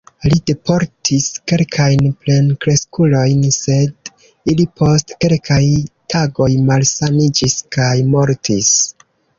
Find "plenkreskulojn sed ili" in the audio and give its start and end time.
2.23-4.67